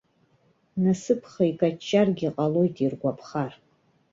Насыԥха 0.83 1.43
икаҷҷаргьы 1.51 2.29
ҟалоит 2.35 2.75
иргәаԥхар. 2.83 3.51